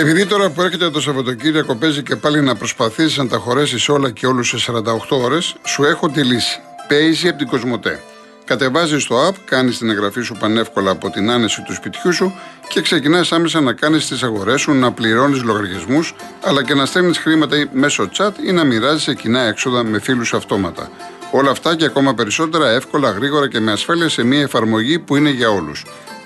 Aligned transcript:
Και 0.00 0.06
επειδή 0.06 0.26
τώρα 0.26 0.50
που 0.50 0.62
έρχεται 0.62 0.90
το 0.90 1.00
Σαββατοκύριακο 1.00 1.74
παίζει 1.76 2.02
και 2.02 2.16
πάλι 2.16 2.40
να 2.40 2.54
προσπαθήσει 2.54 3.18
να 3.18 3.26
τα 3.26 3.36
χωρέσεις 3.36 3.88
όλα 3.88 4.10
και 4.10 4.26
όλους 4.26 4.48
σε 4.48 4.72
48 4.72 4.82
ώρες, 5.08 5.56
σου 5.64 5.84
έχω 5.84 6.08
τη 6.08 6.22
λύση. 6.22 6.60
Παίζει 6.88 7.28
από 7.28 7.38
την 7.38 7.46
Κοσμοτέ. 7.46 8.00
Κατεβάζεις 8.44 9.06
το 9.06 9.26
app, 9.26 9.34
κάνεις 9.44 9.78
την 9.78 9.90
εγγραφή 9.90 10.22
σου 10.22 10.34
πανεύκολα 10.38 10.90
από 10.90 11.10
την 11.10 11.30
άνεση 11.30 11.62
του 11.62 11.74
σπιτιού 11.74 12.12
σου 12.12 12.34
και 12.68 12.80
ξεκινάς 12.80 13.32
άμεσα 13.32 13.60
να 13.60 13.72
κάνεις 13.72 14.06
τις 14.06 14.22
αγορές 14.22 14.60
σου, 14.60 14.72
να 14.72 14.92
πληρώνεις 14.92 15.42
λογαριασμούς, 15.42 16.14
αλλά 16.44 16.64
και 16.64 16.74
να 16.74 16.86
στέλνεις 16.86 17.18
χρήματα 17.18 17.56
μέσω 17.72 18.08
chat 18.16 18.30
ή 18.46 18.52
να 18.52 18.64
μοιράζεις 18.64 19.14
κοινά 19.14 19.40
έξοδα 19.40 19.82
με 19.82 20.00
φίλους 20.00 20.34
αυτόματα. 20.34 20.90
Όλα 21.30 21.50
αυτά 21.50 21.76
και 21.76 21.84
ακόμα 21.84 22.14
περισσότερα 22.14 22.70
εύκολα, 22.70 23.10
γρήγορα 23.10 23.48
και 23.48 23.60
με 23.60 23.72
ασφάλεια 23.72 24.08
σε 24.08 24.22
μια 24.24 24.40
εφαρμογή 24.40 24.98
που 24.98 25.16
είναι 25.16 25.30
για 25.30 25.48
όλους. 25.48 25.84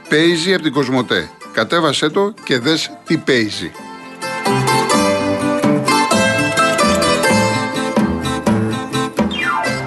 Παίζει 0.09 0.55
από 0.55 0.63
την 0.63 0.73
Κοσμοτέ. 0.73 1.31
Κατέβασέ 1.55 2.09
το 2.09 2.35
και 2.45 2.59
δες 2.59 2.91
τι 3.07 3.17
παίζει. 3.17 3.71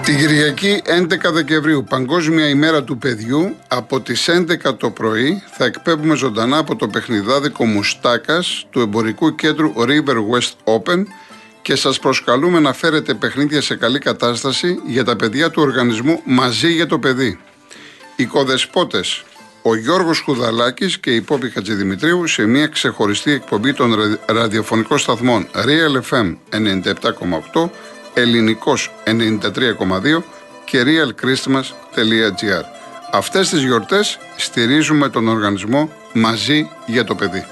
Την 0.04 0.18
Κυριακή 0.18 0.82
11 0.86 1.32
Δεκεμβρίου, 1.32 1.84
Παγκόσμια 1.90 2.50
ημέρα 2.50 2.84
του 2.84 2.98
παιδιού, 2.98 3.56
από 3.68 4.02
τις 4.02 4.30
11 4.30 4.78
το 4.78 4.92
πρωί 4.92 5.44
θα 5.52 5.66
εκπέμπουμε 5.66 6.16
ζωντανά 6.16 6.58
από 6.58 6.76
το 6.76 6.88
παιχνιδάδικο 6.88 7.66
Μουστάκας 7.66 8.66
του 8.70 8.80
εμπορικού 8.80 9.36
κέντρου 9.36 9.74
River 9.78 10.16
West 10.32 10.76
Open 10.76 11.04
και 11.62 11.76
σας 11.76 12.00
προσκαλούμε 12.00 12.60
να 12.60 12.74
φέρετε 12.74 13.14
παιχνίδια 13.14 13.62
σε 13.62 13.76
καλή 13.76 14.00
κατάσταση 14.00 14.80
για 14.86 15.04
τα 15.04 15.16
παιδιά 15.16 15.50
του 15.50 15.62
οργανισμού 15.62 16.22
μαζί 16.26 16.72
για 16.72 16.88
το 16.88 17.00
παιδί. 17.00 17.40
Οι 18.16 18.26
κοδεσπότες 18.26 19.24
ο 19.70 19.76
Γιώργος 19.76 20.20
Χουδαλάκης 20.20 20.98
και 20.98 21.16
η 21.16 21.22
Πόπη 21.22 21.50
Χατζηδημητρίου 21.50 22.28
σε 22.28 22.46
μια 22.46 22.68
ξεχωριστή 22.68 23.32
εκπομπή 23.32 23.74
των 23.74 24.20
ραδιοφωνικών 24.26 24.98
σταθμών 24.98 25.48
Real 25.54 26.02
FM 26.10 26.36
97,8, 27.54 27.70
Ελληνικός 28.14 28.92
93,2 29.06 30.24
και 30.66 30.84
realchristmas.gr. 30.84 32.64
Αυτές 33.12 33.50
τις 33.50 33.64
γιορτές 33.64 34.20
στηρίζουμε 34.38 35.10
τον 35.10 35.28
οργανισμό 35.28 35.90
μαζί 36.14 36.70
για 36.86 37.04
το 37.04 37.16
παιδί. 37.16 37.46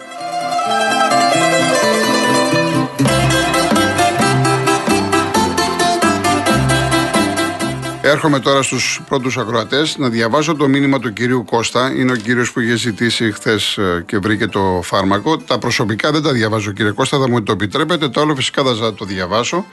Έρχομαι 8.07 8.39
τώρα 8.39 8.61
στους 8.61 9.01
πρώτους 9.09 9.37
ακροατές 9.37 9.97
να 9.97 10.09
διαβάσω 10.09 10.55
το 10.55 10.67
μήνυμα 10.67 10.99
του 10.99 11.13
κυρίου 11.13 11.45
Κώστα. 11.45 11.91
Είναι 11.95 12.11
ο 12.11 12.15
κύριος 12.15 12.51
που 12.51 12.59
είχε 12.59 12.75
ζητήσει 12.75 13.31
χθες 13.31 13.77
ε, 13.77 14.03
και 14.07 14.17
βρήκε 14.17 14.47
το 14.47 14.79
φάρμακο. 14.83 15.37
Τα 15.37 15.57
προσωπικά 15.57 16.11
δεν 16.11 16.21
τα 16.21 16.31
διαβάζω, 16.31 16.71
κύριε 16.71 16.91
Κώστα, 16.91 17.17
θα 17.19 17.29
μου 17.29 17.43
το 17.43 17.51
επιτρέπετε. 17.51 18.09
Το 18.09 18.21
άλλο 18.21 18.35
φυσικά 18.35 18.63
θα 18.63 18.93
το 18.93 19.05
διαβάσω. 19.05 19.65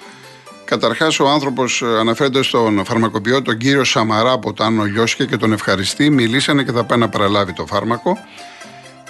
Καταρχάς, 0.65 1.21
ο 1.21 1.29
άνθρωπος 1.29 1.83
ε, 1.83 1.99
αναφέρεται 1.99 2.43
στον 2.43 2.85
φαρμακοποιό, 2.85 3.43
τον 3.43 3.57
κύριο 3.57 3.85
Σαμαρά 3.85 4.33
από 4.33 4.53
το 4.53 4.65
Άνω 4.65 4.85
Λιώσια 4.85 5.25
και 5.25 5.37
τον 5.37 5.53
ευχαριστεί. 5.53 6.11
Μιλήσανε 6.11 6.63
και 6.63 6.73
θα 6.73 6.85
πάει 6.85 6.99
να 6.99 7.09
παραλάβει 7.09 7.53
το 7.53 7.67
φάρμακο 7.67 8.19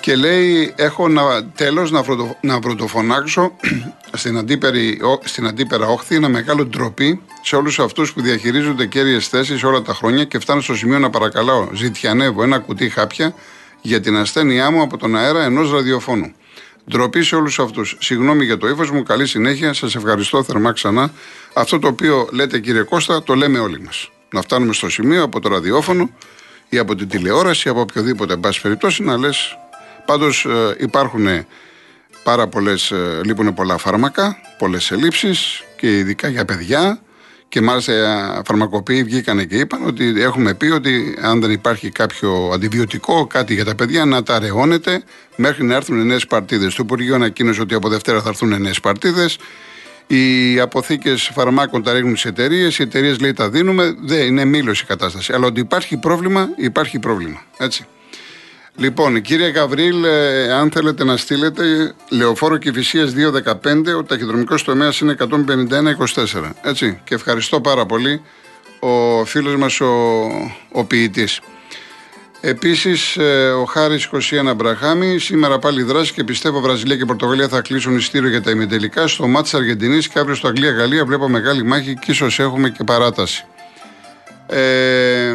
και 0.03 0.17
λέει 0.17 0.73
έχω 0.77 1.09
να, 1.09 1.45
τέλος 1.45 1.91
να, 1.91 2.03
βροτο, 2.03 2.37
να 2.41 2.59
πρωτοφωνάξω 2.59 3.57
στην, 4.21 4.39
αντίπερη, 4.39 5.01
στην 5.25 5.47
αντίπερα 5.47 5.87
όχθη 5.87 6.15
ένα 6.15 6.29
μεγάλο 6.29 6.65
ντροπή 6.65 7.21
σε 7.43 7.57
όλους 7.57 7.79
αυτούς 7.79 8.13
που 8.13 8.21
διαχειρίζονται 8.21 8.87
κέρυες 8.87 9.29
θέσεις 9.29 9.65
όλα 9.65 9.83
τα 9.83 9.95
χρόνια 9.95 10.25
και 10.25 10.39
φτάνω 10.39 10.61
στο 10.61 10.75
σημείο 10.75 10.99
να 10.99 11.11
παρακαλάω 11.11 11.69
ζητιανεύω 11.73 12.43
ένα 12.43 12.59
κουτί 12.59 12.89
χάπια 12.89 13.35
για 13.81 14.01
την 14.01 14.17
ασθένειά 14.17 14.71
μου 14.71 14.83
από 14.83 14.97
τον 14.97 15.17
αέρα 15.17 15.45
ενός 15.45 15.73
ραδιοφώνου. 15.73 16.33
Ντροπή 16.91 17.23
σε 17.23 17.37
όλους 17.37 17.59
αυτούς. 17.59 17.97
Συγγνώμη 18.01 18.45
για 18.45 18.59
το 18.59 18.69
ύφος 18.69 18.91
μου, 18.91 19.03
καλή 19.03 19.27
συνέχεια, 19.27 19.73
σας 19.73 19.95
ευχαριστώ 19.95 20.43
θερμά 20.43 20.73
ξανά. 20.73 21.13
Αυτό 21.55 21.79
το 21.79 21.89
οποίο 21.89 22.29
λέτε 22.33 22.59
κύριε 22.59 22.83
Κώστα 22.83 23.23
το 23.23 23.35
λέμε 23.35 23.59
όλοι 23.59 23.81
μας. 23.81 24.11
Να 24.33 24.43
φτάνουμε 24.43 24.73
στο 24.73 24.91
σημείο 24.91 25.23
από 25.23 25.41
το 25.41 25.49
ραδιόφωνο 25.49 26.11
ή 26.69 26.79
από 26.79 26.95
την 26.95 27.09
τηλεόραση, 27.09 27.69
από 27.69 27.81
οποιοδήποτε 27.81 28.33
εν 28.33 28.41
πάση 28.41 28.61
περιπτώσει 28.61 29.03
να 29.03 29.19
λες 29.19 29.57
Πάντως 30.07 30.45
ε, 30.45 30.77
υπάρχουν 30.79 31.47
πάρα 32.23 32.47
πολλές, 32.47 32.91
ε, 32.91 33.21
λείπουν 33.25 33.55
πολλά 33.55 33.77
φάρμακα, 33.77 34.37
πολλές 34.59 34.91
ελλείψεις 34.91 35.65
και 35.77 35.99
ειδικά 35.99 36.29
για 36.29 36.45
παιδιά. 36.45 37.01
Και 37.49 37.61
μάλιστα 37.61 37.93
οι 37.93 38.43
φαρμακοποιοί 38.47 39.03
βγήκαν 39.03 39.47
και 39.47 39.57
είπαν 39.57 39.87
ότι 39.87 40.23
έχουμε 40.23 40.55
πει 40.55 40.67
ότι 40.67 41.19
αν 41.21 41.41
δεν 41.41 41.51
υπάρχει 41.51 41.91
κάποιο 41.91 42.51
αντιβιωτικό, 42.53 43.27
κάτι 43.27 43.55
για 43.55 43.65
τα 43.65 43.75
παιδιά, 43.75 44.05
να 44.05 44.23
τα 44.23 44.35
αραιώνεται 44.35 45.03
μέχρι 45.37 45.65
να 45.65 45.75
έρθουν 45.75 46.07
νέες 46.07 46.27
παρτίδες. 46.27 46.75
Το 46.75 46.83
Υπουργείο 46.85 47.15
ανακοίνωσε 47.15 47.61
ότι 47.61 47.75
από 47.75 47.89
Δευτέρα 47.89 48.21
θα 48.21 48.29
έρθουν 48.29 48.61
νέες 48.61 48.81
παρτίδες. 48.81 49.39
Οι 50.07 50.61
αποθήκες 50.61 51.31
φαρμάκων 51.35 51.83
τα 51.83 51.93
ρίχνουν 51.93 52.17
σε 52.17 52.29
εταιρείες. 52.29 52.79
Οι 52.79 52.83
εταιρείες 52.83 53.21
λέει 53.21 53.33
τα 53.33 53.51
δίνουμε. 53.51 53.95
Δεν 54.01 54.27
είναι 54.27 54.45
μήλος 54.45 54.81
η 54.81 54.85
κατάσταση. 54.85 55.33
Αλλά 55.33 55.47
ότι 55.47 55.61
υπάρχει 55.61 55.97
πρόβλημα, 55.97 56.49
υπάρχει 56.57 56.99
πρόβλημα. 56.99 57.43
Έτσι. 57.59 57.87
Λοιπόν, 58.77 59.21
κύριε 59.21 59.49
Γαβρίλ, 59.49 60.05
ε, 60.05 60.53
αν 60.53 60.71
θέλετε 60.71 61.05
να 61.05 61.17
στείλετε, 61.17 61.95
λεωφόρο 62.11 62.57
Κυφυσία 62.57 63.07
215, 63.07 63.95
ο 63.95 64.05
ταχυδρομικός 64.05 64.65
τομέας 64.65 65.01
είναι 65.01 65.13
151-24. 65.13 66.55
Έτσι. 66.63 67.01
Και 67.05 67.15
ευχαριστώ 67.15 67.61
πάρα 67.61 67.87
πολύ 67.87 68.23
ο 68.85 69.25
φίλος 69.25 69.57
μας 69.57 69.81
ο, 69.81 69.93
ο 70.73 70.85
ποιητής. 70.85 71.41
Επίσης, 72.41 73.17
ε, 73.17 73.51
ο 73.51 73.65
Χάρης 73.65 74.07
21 74.07 74.55
Μπραχάμι, 74.57 75.19
σήμερα 75.19 75.59
πάλι 75.59 75.83
δράση 75.83 76.13
και 76.13 76.25
πιστεύω 76.25 76.61
Βραζιλία 76.61 76.97
και 76.97 77.05
Πορτογαλία 77.05 77.49
θα 77.49 77.61
κλείσουν 77.61 77.97
ειστήριο 77.97 78.29
για 78.29 78.43
τα 78.43 78.51
ημιτελικά. 78.51 79.07
Στο 79.07 79.27
μάτι 79.27 79.43
της 79.43 79.55
Αργεντινής 79.55 80.09
και 80.09 80.19
αύριο 80.19 80.35
στο 80.35 80.49
Αγγλία-Γαλλία 80.49 81.05
βλέπω 81.05 81.29
μεγάλη 81.29 81.63
μάχη 81.63 81.95
και 81.95 82.11
ίσως 82.11 82.39
έχουμε 82.39 82.71
και 82.71 82.85
παράταση. 82.85 83.45
Ε, 84.55 85.29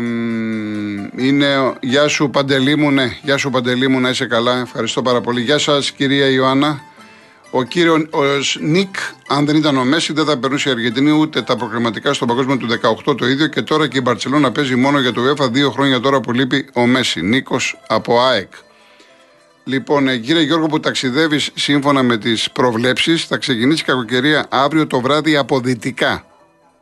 είναι, 1.15 1.73
γεια 1.81 2.07
σου 2.07 2.29
Παντελή 2.29 2.75
μου, 2.75 2.91
ναι, 2.91 3.17
γεια 3.21 3.37
σου 3.37 3.49
Παντελή 3.49 3.87
μου, 3.87 3.99
να 3.99 4.09
είσαι 4.09 4.25
καλά, 4.25 4.59
ευχαριστώ 4.59 5.01
πάρα 5.01 5.21
πολύ. 5.21 5.41
Γεια 5.41 5.57
σας 5.57 5.91
κυρία 5.91 6.29
Ιωάννα. 6.29 6.81
Ο 7.51 7.63
κύριο 7.63 7.93
ο 7.93 8.21
Νίκ, 8.59 8.95
αν 9.27 9.45
δεν 9.45 9.55
ήταν 9.55 9.77
ο 9.77 9.83
Μέση, 9.83 10.13
δεν 10.13 10.25
θα 10.25 10.37
περνούσε 10.37 10.69
η 10.69 10.71
Αργεντινή 10.71 11.11
ούτε 11.11 11.41
τα 11.41 11.55
προκριματικά 11.55 12.13
στο 12.13 12.25
παγκόσμιο 12.25 12.57
του 12.57 12.67
18 13.07 13.17
το 13.17 13.27
ίδιο 13.27 13.47
και 13.47 13.61
τώρα 13.61 13.87
και 13.87 13.97
η 13.97 14.01
Μπαρσελόνα 14.03 14.51
παίζει 14.51 14.75
μόνο 14.75 14.99
για 14.99 15.11
το 15.11 15.21
UEFA 15.21 15.51
δύο 15.51 15.71
χρόνια 15.71 15.99
τώρα 15.99 16.19
που 16.19 16.31
λείπει 16.31 16.69
ο 16.73 16.85
Μέση. 16.85 17.21
Νίκος 17.21 17.79
από 17.87 18.21
ΑΕΚ. 18.21 18.51
Λοιπόν, 19.63 20.07
ε, 20.07 20.17
κύριε 20.17 20.41
Γιώργο, 20.41 20.67
που 20.67 20.79
ταξιδεύεις 20.79 21.49
σύμφωνα 21.53 22.03
με 22.03 22.17
τις 22.17 22.51
προβλέψεις, 22.51 23.25
θα 23.25 23.37
ξεκινήσει 23.37 23.81
η 23.81 23.85
κακοκαιρία 23.85 24.45
αύριο 24.49 24.87
το 24.87 25.01
βράδυ 25.01 25.37
από 25.37 25.59
δυτικά 25.59 26.25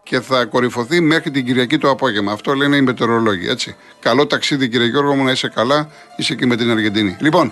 και 0.05 0.19
θα 0.19 0.45
κορυφωθεί 0.45 1.01
μέχρι 1.01 1.31
την 1.31 1.45
Κυριακή 1.45 1.77
το 1.77 1.89
απόγευμα. 1.89 2.31
Αυτό 2.31 2.53
λένε 2.53 2.75
οι 2.75 2.81
μετεωρολόγοι. 2.81 3.49
Έτσι. 3.49 3.75
Καλό 3.99 4.27
ταξίδι, 4.27 4.69
κύριε 4.69 4.87
Γιώργο 4.87 5.15
μου, 5.15 5.23
να 5.23 5.31
είσαι 5.31 5.49
καλά. 5.49 5.89
Είσαι 6.17 6.35
και 6.35 6.45
με 6.45 6.55
την 6.55 6.71
Αργεντινή. 6.71 7.17
Λοιπόν, 7.19 7.51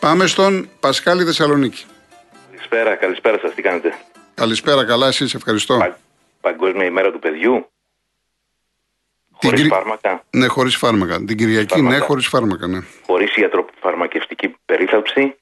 πάμε 0.00 0.26
στον 0.26 0.68
Πασχάλη 0.80 1.24
Θεσσαλονίκη. 1.24 1.84
Καλησπέρα, 2.50 2.94
καλησπέρα 2.94 3.38
σας. 3.38 3.54
Τι 3.54 3.62
κάνετε; 3.62 3.94
Καλησπέρα, 4.34 4.84
καλά, 4.84 5.06
εσεί, 5.06 5.26
ευχαριστώ. 5.34 5.76
Πα, 5.76 5.98
παγκόσμια 6.40 6.84
ημέρα 6.84 7.10
του 7.10 7.18
παιδιού. 7.18 7.66
Χωρίς 9.30 9.66
φάρμακα. 9.66 10.24
Ναι, 10.30 10.46
χωρίς 10.46 10.76
φάρμακα. 10.76 11.24
Την 11.24 11.36
Κυριακή, 11.36 11.80
ναι, 11.82 11.98
χωρίς 11.98 12.26
φάρμακα. 12.26 12.66
Ναι. 12.66 12.78
Χωρίς 13.06 13.36
ιατροφαρμακευτική 13.36 14.56
περίθαλψη, 14.64 15.36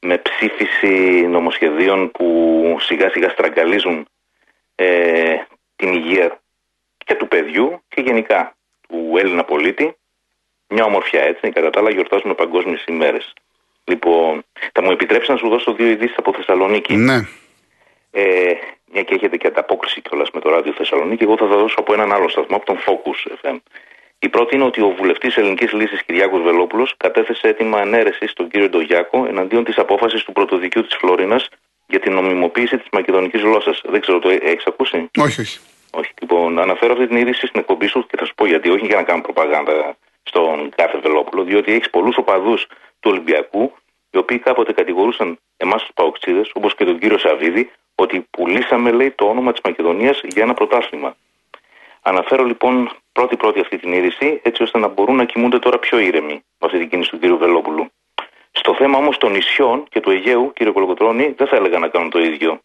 με 0.00 0.18
ψήφιση 0.18 1.26
νομοσχεδίων 1.26 2.10
που 2.10 2.76
σιγά 2.80 3.10
σιγά 3.10 3.28
στραγγαλίζουν 3.28 4.06
ε, 4.74 5.34
την 5.82 5.92
υγεία 5.92 6.40
και 7.06 7.14
του 7.14 7.28
παιδιού 7.28 7.82
και 7.88 8.00
γενικά 8.00 8.56
του 8.88 9.14
Έλληνα 9.18 9.44
πολίτη. 9.44 9.96
Μια 10.68 10.84
ομορφιά 10.84 11.22
έτσι, 11.22 11.50
κατά 11.50 11.70
τα 11.70 11.80
άλλα 11.80 11.90
γιορτάζουμε 11.90 12.34
παγκόσμιες 12.34 12.84
ημέρες. 12.88 13.32
Λοιπόν, 13.84 14.44
θα 14.72 14.82
μου 14.82 14.90
επιτρέψεις 14.90 15.28
να 15.28 15.36
σου 15.36 15.48
δώσω 15.48 15.72
δύο 15.72 15.86
ειδήσεις 15.86 16.16
από 16.16 16.32
Θεσσαλονίκη; 16.32 16.94
Ναι. 16.94 17.18
Ε, 18.10 18.52
μια 18.92 19.02
και 19.02 19.14
έχετε 19.14 19.36
και 19.36 19.46
ανταπόκριση 19.46 20.00
κιόλας 20.00 20.30
με 20.30 20.40
το 20.40 20.50
ράδιο 20.50 20.72
Θεσσαλονίκη, 20.72 21.22
εγώ 21.22 21.36
θα 21.36 21.48
τα 21.48 21.56
δώσω 21.56 21.74
από 21.78 21.92
έναν 21.92 22.12
άλλο 22.12 22.28
σταθμό, 22.28 22.56
από 22.56 22.66
τον 22.66 22.78
Focus 22.86 23.20
FM. 23.42 23.56
Η 24.18 24.28
πρώτη 24.28 24.54
είναι 24.54 24.64
ότι 24.64 24.80
ο 24.80 24.90
βουλευτής 24.98 25.36
Ελληνικής 25.36 25.72
Λύσης 25.72 26.02
Κυριάκος 26.02 26.42
Βελόπουλος 26.42 26.94
κατέθεσε 26.96 27.48
έτοιμα 27.48 27.78
ανέρεσης 27.78 28.30
στον 28.30 28.48
κύριο 28.48 28.68
Ντογιάκο 28.68 29.26
εναντίον 29.28 29.64
της 29.64 29.78
απόφασης 29.78 30.22
του 30.24 30.32
πρωτοδικείου 30.32 30.82
της 30.82 30.96
Φλόρινας 30.96 31.48
για 31.86 32.00
την 32.00 32.12
νομιμοποίηση 32.12 32.76
της 32.78 32.86
μακεδονικής 32.92 33.40
γλώσσας. 33.40 33.82
Δεν 33.84 34.00
ξέρω, 34.00 34.18
το 34.18 34.28
έχεις 34.28 34.64
ακούσει; 34.66 35.10
Όχι, 35.18 35.40
όχι. 35.40 35.58
Όχι. 35.94 36.12
Λοιπόν, 36.20 36.58
αναφέρω 36.58 36.92
αυτή 36.92 37.06
την 37.06 37.16
είδηση 37.16 37.46
στην 37.46 37.60
εκπομπή 37.60 37.86
σου 37.86 38.06
και 38.06 38.16
θα 38.16 38.24
σου 38.24 38.34
πω 38.34 38.46
γιατί. 38.46 38.70
Όχι 38.70 38.86
για 38.86 38.96
να 38.96 39.02
κάνω 39.02 39.22
προπαγάνδα 39.22 39.96
στον 40.22 40.68
κάθε 40.76 40.98
Βελόπουλο, 40.98 41.42
διότι 41.42 41.72
έχεις 41.72 41.90
πολλούς 41.90 42.16
οπαδούς 42.16 42.66
του 43.00 43.10
Ολυμπιακού, 43.10 43.72
οι 44.10 44.18
οποίοι 44.18 44.38
κάποτε 44.38 44.72
κατηγορούσαν 44.72 45.38
εμάς 45.56 45.82
τους 45.82 45.90
Παοξίδες, 45.94 46.50
όπως 46.54 46.74
και 46.74 46.84
τον 46.84 46.98
κύριο 46.98 47.18
Σαββίδη, 47.18 47.70
ότι 47.94 48.26
πουλήσαμε, 48.30 48.90
λέει, 48.90 49.10
το 49.10 49.24
όνομα 49.24 49.52
της 49.52 49.60
Μακεδονίας 49.64 50.20
για 50.24 50.42
ένα 50.42 50.54
πρωτάθλημα. 50.54 51.16
Αναφέρω 52.02 52.44
λοιπόν 52.44 52.90
πρώτη-πρώτη 53.12 53.60
αυτή 53.60 53.78
την 53.78 53.92
είδηση, 53.92 54.40
έτσι 54.42 54.62
ώστε 54.62 54.78
να 54.78 54.88
μπορούν 54.88 55.16
να 55.16 55.24
κοιμούνται 55.24 55.58
τώρα 55.58 55.78
πιο 55.78 55.98
ήρεμοι 55.98 56.32
με 56.32 56.66
αυτή 56.66 56.78
την 56.78 56.88
κίνηση 56.88 57.10
του 57.10 57.18
κύριου 57.18 57.38
Βελόπουλου. 57.38 57.90
Στο 58.52 58.74
θέμα 58.74 58.98
όμως 58.98 59.18
των 59.18 59.32
νησιών 59.32 59.84
και 59.88 60.00
του 60.00 60.10
Αιγαίου, 60.10 60.52
κύριε 60.54 60.72
Κολοκοτρόνη, 60.72 61.34
δεν 61.36 61.46
θα 61.46 61.56
έλεγα 61.56 61.78
να 61.78 61.88
κάνουν 61.88 62.10
το 62.10 62.18
ίδιο. 62.18 62.60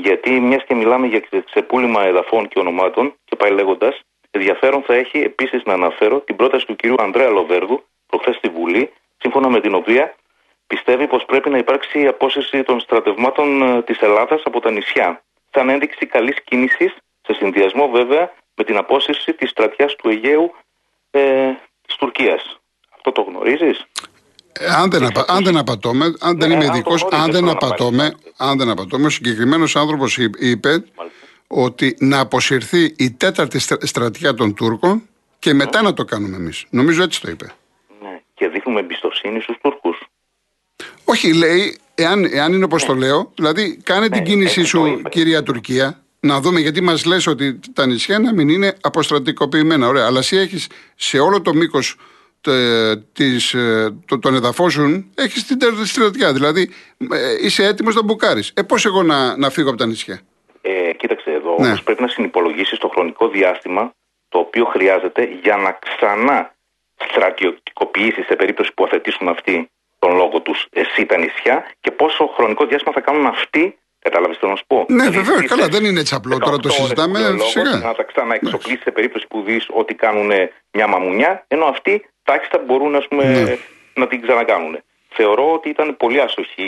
Γιατί 0.00 0.40
μιας 0.40 0.64
και 0.64 0.74
μιλάμε 0.74 1.06
για 1.06 1.22
ξεπούλημα 1.44 2.02
εδαφών 2.02 2.48
και 2.48 2.58
ονομάτων, 2.58 3.14
και 3.24 3.36
πάει 3.36 3.50
λέγοντας, 3.50 4.00
ενδιαφέρον 4.30 4.82
θα 4.82 4.94
έχει 4.94 5.18
επίσης 5.18 5.62
να 5.64 5.72
αναφέρω 5.72 6.20
την 6.20 6.36
πρόταση 6.36 6.66
του 6.66 6.76
κυρίου 6.76 6.94
Ανδρέα 6.98 7.28
Λοβέρδου, 7.28 7.84
προχθές 8.06 8.36
στη 8.36 8.48
Βουλή, 8.48 8.92
σύμφωνα 9.18 9.48
με 9.48 9.60
την 9.60 9.74
οποία 9.74 10.14
πιστεύει 10.66 11.06
πως 11.06 11.24
πρέπει 11.24 11.50
να 11.50 11.58
υπάρξει 11.58 12.00
η 12.00 12.06
απόσυρση 12.06 12.62
των 12.62 12.80
στρατευμάτων 12.80 13.62
ε, 13.62 13.82
της 13.82 13.98
Ελλάδας 13.98 14.42
από 14.44 14.60
τα 14.60 14.70
νησιά. 14.70 15.22
Σαν 15.50 15.68
ένδειξη 15.68 16.06
καλής 16.06 16.42
κίνησης, 16.44 16.96
σε 17.22 17.32
συνδυασμό 17.34 17.88
βέβαια 17.88 18.32
με 18.54 18.64
την 18.64 18.76
απόσυρση 18.76 19.32
της 19.32 19.50
στρατιάς 19.50 19.96
του 19.96 20.08
Αιγαίου 20.08 20.54
ε, 21.10 21.52
της 21.86 21.96
Τουρκίας. 21.96 22.60
Αυτό 22.96 23.12
το 23.12 23.22
γνωρίζεις; 23.22 23.86
Ε, 24.58 24.66
αν 24.66 24.90
δεν, 24.90 25.04
απα, 25.04 25.24
αν 25.28 25.44
δεν 25.44 25.56
απατώμε, 25.56 26.14
αν 26.20 26.38
δεν 26.38 26.48
ναι, 26.48 26.54
είμαι 26.54 26.64
ειδικός, 26.64 27.06
αν, 27.10 27.30
δεν 27.30 27.48
απατώμε, 27.48 28.14
αν 28.36 28.58
δεν 28.58 28.68
απατώμε, 28.68 29.06
ο 29.06 29.10
συγκεκριμένος 29.10 29.76
άνθρωπος 29.76 30.18
είπε 30.38 30.84
ότι 31.46 31.96
να 32.00 32.20
αποσυρθεί 32.20 32.94
η 32.96 33.10
τέταρτη 33.10 33.58
στρατιά 33.86 34.34
των 34.34 34.54
Τούρκων 34.54 35.02
και 35.38 35.54
μετά 35.54 35.82
να 35.82 35.94
το 35.94 36.04
κάνουμε 36.04 36.36
εμείς. 36.36 36.64
Νομίζω 36.70 37.02
έτσι 37.02 37.20
το 37.20 37.30
είπε. 37.30 37.52
Ναι, 38.02 38.20
και 38.34 38.48
δείχνουμε 38.48 38.80
εμπιστοσύνη 38.80 39.40
στους 39.40 39.56
Τούρκους. 39.62 40.08
Όχι, 41.04 41.34
λέει, 41.34 41.78
εάν, 41.94 42.24
εάν 42.24 42.52
είναι 42.52 42.64
όπως 42.64 42.82
ναι. 42.82 42.88
το 42.88 42.94
λέω, 42.94 43.32
δηλαδή 43.34 43.76
κάνε 43.82 44.08
την 44.08 44.22
ναι, 44.22 44.28
κίνησή 44.28 44.64
σου, 44.64 45.02
κυρία 45.08 45.42
Τουρκία, 45.42 46.02
να 46.20 46.40
δούμε 46.40 46.60
γιατί 46.60 46.80
μας 46.80 47.04
λες 47.04 47.26
ότι 47.26 47.60
τα 47.72 47.86
νησιά 47.86 48.18
να 48.18 48.32
μην 48.32 48.48
είναι 48.48 48.76
αποστρατικοποιημένα. 48.80 49.86
Ωραία, 49.86 50.06
αλλά 50.06 50.18
εσύ 50.18 50.36
έχεις 50.36 50.66
σε 50.94 51.18
όλο 51.18 51.42
το 51.42 51.54
μήκος 51.54 51.96
της, 53.12 53.54
ε, 53.54 53.96
των 54.20 54.34
εδαφών 54.34 54.70
σου 54.70 55.12
έχεις 55.14 55.46
την 55.46 55.58
τέταρτη 55.58 55.86
στρατιά. 55.86 56.32
Δηλαδή 56.32 56.70
ε, 57.12 57.46
είσαι 57.46 57.64
έτοιμος 57.64 57.94
να 57.94 58.02
μπουκάρεις. 58.02 58.52
Ε, 58.56 58.62
πώς 58.62 58.84
εγώ 58.84 59.02
να, 59.02 59.36
να 59.36 59.50
φύγω 59.50 59.68
από 59.68 59.78
τα 59.78 59.86
νησιά; 59.86 60.20
Ε, 60.60 60.92
κοίταξε 60.92 61.30
εδώ, 61.30 61.56
ναι. 61.58 61.66
όμως 61.66 61.82
πρέπει 61.82 62.02
να 62.02 62.08
συνυπολογίσεις 62.08 62.78
το 62.78 62.88
χρονικό 62.88 63.28
διάστημα 63.28 63.92
το 64.28 64.38
οποίο 64.38 64.64
χρειάζεται 64.64 65.28
για 65.42 65.56
να 65.56 65.78
ξανά 65.84 66.54
στρατιωτικοποιήσεις 67.10 68.24
σε 68.26 68.36
περίπτωση 68.36 68.70
που 68.74 68.84
αθετήσουν 68.84 69.28
αυτοί 69.28 69.70
τον 69.98 70.16
λόγο 70.16 70.40
τους 70.40 70.66
εσύ 70.70 71.06
τα 71.06 71.18
νησιά 71.18 71.70
και 71.80 71.90
πόσο 71.90 72.26
χρονικό 72.36 72.66
διάστημα 72.66 72.92
θα 72.94 73.00
κάνουν 73.00 73.26
αυτοί 73.26 73.78
Κατάλαβε 74.00 74.34
τι 74.40 74.46
να 74.46 74.56
σου 74.56 74.64
πω. 74.66 74.84
Ναι, 74.88 75.08
δηλαδή, 75.08 75.18
βεβαίω. 75.18 75.46
Καλά, 75.46 75.68
δεν 75.68 75.84
είναι 75.84 76.00
έτσι 76.00 76.14
απλό. 76.14 76.38
Τώρα 76.38 76.56
το 76.56 76.68
συζητάμε. 76.68 77.18
Σιγά. 77.50 77.76
Να 77.76 77.94
τα 77.94 78.02
ξαναεξοπλίσεις 78.02 78.82
σε 78.82 78.90
περίπτωση 78.90 79.26
που 79.26 79.42
δεις 79.42 79.66
ότι 79.70 79.94
κάνουν 79.94 80.30
μια 80.72 80.86
μαμουνιά, 80.86 81.44
ενώ 81.48 81.64
αυτοί 81.64 82.08
τάχιστα 82.28 82.58
μπορούν 82.58 82.94
ας 82.94 83.08
πούμε, 83.08 83.24
ναι. 83.24 83.56
να 83.94 84.06
την 84.06 84.22
ξανακάνουν. 84.22 84.78
Θεωρώ 85.08 85.52
ότι 85.52 85.68
ήταν 85.68 85.96
πολύ 85.96 86.20
άσοχη 86.20 86.66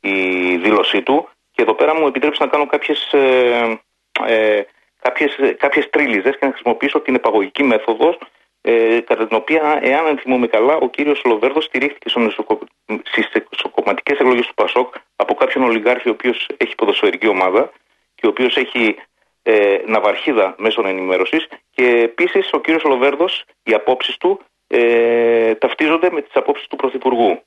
η 0.00 0.16
δήλωσή 0.56 1.02
του 1.02 1.28
και 1.52 1.62
εδώ 1.62 1.74
πέρα 1.74 1.94
μου 1.94 2.06
επιτρέψει 2.06 2.42
να 2.42 2.48
κάνω 2.48 2.66
κάποιες, 2.66 3.12
ε, 3.12 3.78
ε, 4.26 4.62
κάποιες, 5.00 5.36
κάποιες 5.56 5.90
τρίλιζες 5.90 6.36
και 6.38 6.46
να 6.46 6.52
χρησιμοποιήσω 6.52 7.00
την 7.00 7.14
επαγωγική 7.14 7.62
μέθοδος 7.62 8.18
ε, 8.60 9.00
κατά 9.00 9.26
την 9.26 9.36
οποία, 9.36 9.78
εάν 9.82 10.18
θυμούμε 10.18 10.46
καλά, 10.46 10.76
ο 10.76 10.88
κύριος 10.88 11.22
Λοβέρδος 11.24 11.64
στηρίχθηκε 11.64 12.08
στις 12.08 13.64
κομματικές 13.74 14.18
εκλογές 14.18 14.46
του 14.46 14.54
Πασόκ 14.54 14.94
από 15.16 15.34
κάποιον 15.34 15.64
ολιγάρχη 15.64 16.08
ο 16.08 16.12
οποίος 16.12 16.48
έχει 16.56 16.74
ποδοσφαιρική 16.74 17.28
ομάδα 17.28 17.72
και 18.14 18.26
ο 18.26 18.28
οποίος 18.28 18.56
έχει 18.56 18.96
ε, 19.42 19.76
ναυαρχίδα 19.86 20.54
μέσων 20.58 20.86
ενημέρωσης 20.86 21.46
και 21.70 21.86
επίσης 21.86 22.52
ο 22.52 22.60
κύριος 22.60 22.84
Λοβέρδος, 22.84 23.44
οι 23.62 23.74
απόψεις 23.74 24.16
του 24.16 24.40
ε, 24.76 25.54
ταυτίζονται 25.54 26.10
με 26.10 26.22
τις 26.22 26.34
απόψεις 26.34 26.66
του 26.66 26.76
Πρωθυπουργού. 26.76 27.42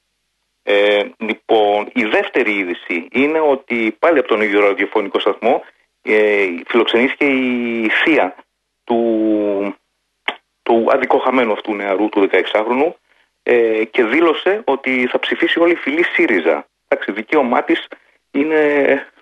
Ε, 0.63 1.03
λοιπόν, 1.17 1.89
η 1.93 2.03
δεύτερη 2.03 2.53
είδηση 2.57 3.07
είναι 3.11 3.39
ότι 3.39 3.95
πάλι 3.99 4.19
από 4.19 4.27
τον 4.27 4.41
ίδιο 4.41 4.59
ραδιοφωνικό 4.59 5.19
σταθμό 5.19 5.63
ε, 6.01 6.47
φιλοξενήθηκε 6.67 7.25
η 7.25 7.89
θεία 7.89 8.35
του, 8.83 9.75
του 10.63 10.87
αδικοχαμένου 10.91 11.51
αυτού 11.51 11.75
νεαρού 11.75 12.09
του 12.09 12.29
16χρονου 12.31 12.93
ε, 13.43 13.83
και 13.85 14.03
δήλωσε 14.03 14.61
ότι 14.65 15.07
θα 15.11 15.19
ψηφίσει 15.19 15.59
όλη 15.59 15.71
η 15.71 15.75
φυλή 15.75 16.03
ΣΥΡΙΖΑ. 16.03 16.67
Εντάξει, 16.87 17.11
δικαίωμά 17.11 17.63
της 17.63 17.87
είναι 18.31 18.61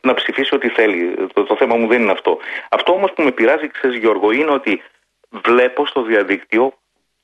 να 0.02 0.14
ψηφίσει 0.14 0.56
ό,τι 0.56 0.70
θέλει. 0.70 1.28
Το, 1.34 1.44
το 1.44 1.56
θέμα 1.56 1.76
μου 1.76 1.88
δεν 1.88 2.02
είναι 2.02 2.12
αυτό. 2.12 2.38
Αυτό 2.70 2.94
όμως 2.94 3.14
που 3.14 3.24
με 3.24 3.32
πειράζει, 3.32 3.68
ξέρεις 3.68 3.98
Γιώργο, 3.98 4.32
είναι 4.32 4.52
ότι 4.52 4.82
βλέπω 5.30 5.86
στο 5.86 6.02
διαδίκτυο 6.02 6.74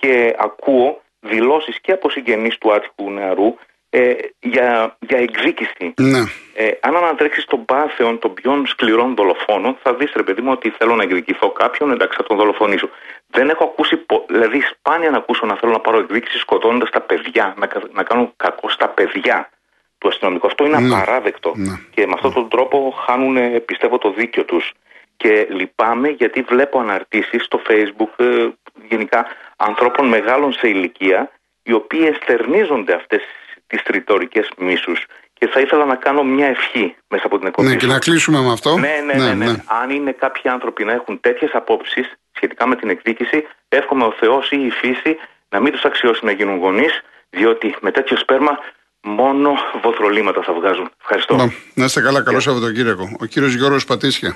και 0.01 0.35
ακούω 0.37 1.01
δηλώσεις 1.19 1.79
και 1.81 1.91
από 1.91 2.09
συγγενείς 2.09 2.57
του 2.57 2.73
άτυχου 2.73 3.11
νεαρού 3.11 3.55
ε, 3.89 4.13
για, 4.39 4.97
για 4.99 5.17
εκδίκηση. 5.17 5.93
Ναι. 5.97 6.19
Ε, 6.53 6.71
αν 6.81 6.95
ανατρέξεις 6.95 7.45
τον 7.45 7.65
πάθεων 7.65 8.19
των 8.19 8.33
πιο 8.33 8.63
σκληρών 8.65 9.15
δολοφόνων, 9.15 9.77
θα 9.83 9.93
δεις 9.93 10.11
ρε 10.15 10.23
παιδί 10.23 10.41
μου 10.41 10.51
ότι 10.51 10.69
θέλω 10.69 10.95
να 10.95 11.03
εκδικηθώ 11.03 11.51
κάποιον, 11.51 11.91
εντάξει 11.91 12.17
θα 12.17 12.23
τον 12.23 12.37
δολοφονήσω. 12.37 12.89
Δεν 13.27 13.49
έχω 13.49 13.63
ακούσει, 13.63 14.05
δηλαδή 14.27 14.61
σπάνια 14.61 15.09
να 15.09 15.17
ακούσω 15.17 15.45
να 15.45 15.55
θέλω 15.55 15.71
να 15.71 15.79
πάρω 15.79 15.97
εκδίκηση 15.99 16.37
σκοτώνοντας 16.37 16.89
τα 16.89 17.01
παιδιά, 17.01 17.53
να, 17.57 17.67
να 17.93 18.03
κάνω 18.03 18.33
κακό 18.35 18.69
στα 18.69 18.87
παιδιά 18.87 19.49
του 19.97 20.07
αστυνομικού. 20.07 20.47
Αυτό 20.47 20.65
είναι 20.65 20.79
ναι. 20.79 20.95
απαράδεκτο. 20.95 21.53
Ναι. 21.55 21.79
Και 21.93 22.07
με 22.07 22.13
αυτόν 22.15 22.33
τον 22.33 22.49
τρόπο 22.49 22.95
χάνουν, 23.05 23.65
πιστεύω, 23.65 23.97
το 23.97 24.11
δίκιο 24.11 24.43
τους. 24.45 24.73
Και 25.21 25.47
λυπάμαι 25.49 26.09
γιατί 26.09 26.41
βλέπω 26.41 26.79
αναρτήσεις 26.79 27.43
στο 27.43 27.61
facebook 27.69 28.13
ε, 28.25 28.47
γενικά 28.89 29.25
ανθρώπων 29.55 30.07
μεγάλων 30.07 30.53
σε 30.53 30.67
ηλικία 30.67 31.31
οι 31.63 31.73
οποίοι 31.73 32.13
εστερνίζονται 32.13 32.93
αυτές 32.93 33.21
τις 33.67 33.83
τριτορικές 33.83 34.49
μίσους 34.57 35.05
και 35.33 35.47
θα 35.47 35.59
ήθελα 35.59 35.85
να 35.85 35.95
κάνω 35.95 36.23
μια 36.23 36.47
ευχή 36.47 36.95
μέσα 37.07 37.25
από 37.25 37.37
την 37.37 37.47
εκπομπή. 37.47 37.67
Ναι, 37.67 37.75
και 37.75 37.85
να 37.85 37.99
κλείσουμε 37.99 38.39
με 38.41 38.51
αυτό. 38.51 38.77
Ναι, 38.77 39.03
ναι, 39.05 39.13
ναι, 39.13 39.33
ναι, 39.33 39.45
ναι. 39.45 39.63
Αν 39.81 39.89
είναι 39.89 40.11
κάποιοι 40.11 40.49
άνθρωποι 40.49 40.83
να 40.83 40.91
έχουν 40.91 41.19
τέτοιες 41.19 41.51
απόψεις 41.53 42.13
σχετικά 42.31 42.67
με 42.67 42.75
την 42.75 42.89
εκδίκηση, 42.89 43.47
εύχομαι 43.69 44.03
ο 44.03 44.13
Θεός 44.19 44.51
ή 44.51 44.65
η 44.65 44.69
φύση 44.69 45.17
να 45.49 45.59
μην 45.59 45.71
τους 45.71 45.83
αξιώσει 45.83 46.25
να 46.25 46.31
γίνουν 46.31 46.57
γονείς, 46.57 47.01
διότι 47.29 47.75
με 47.81 47.91
τέτοιο 47.91 48.17
σπέρμα 48.17 48.59
μόνο 49.01 49.53
βοθρολίματα 49.83 50.41
θα 50.41 50.53
βγάζουν. 50.53 50.91
Ευχαριστώ. 51.01 51.35
Να, 51.35 51.53
να 51.73 51.85
είστε 51.85 52.01
καλά, 52.01 52.21
καλό 52.21 52.39
Σαββατοκύριακο. 52.39 53.17
Ο 53.19 53.25
κύριος 53.25 53.53
Γιώργος 53.53 53.85
Πατήσια. 53.85 54.35